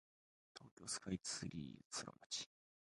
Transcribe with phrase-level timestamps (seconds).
[0.57, 2.49] 東京スカイツリーソラマチ